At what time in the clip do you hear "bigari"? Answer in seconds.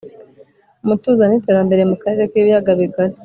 2.79-3.15